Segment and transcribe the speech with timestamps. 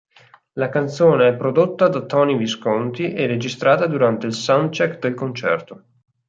[0.53, 5.83] La canzone è prodotta da Tony Visconti e registrata durante il soundcheck del concerto.